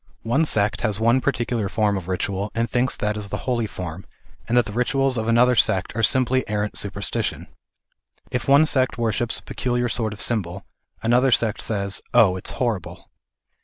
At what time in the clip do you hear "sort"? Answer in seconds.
9.89-10.13